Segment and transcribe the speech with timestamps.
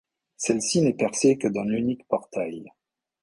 [0.37, 2.71] Celle-ci n'est percée que d'un unique portail.